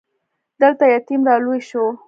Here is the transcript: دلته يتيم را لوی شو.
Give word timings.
دلته 0.61 0.83
يتيم 0.93 1.21
را 1.27 1.35
لوی 1.43 1.59
شو. 1.69 1.83